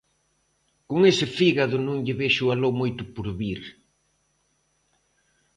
con 0.89 0.99
ese 1.11 1.25
fígado 1.37 1.75
non 1.87 1.97
lle 2.05 2.15
vexo 2.21 2.43
aló 2.53 2.69
moito 2.81 3.03
porvir... 3.13 3.61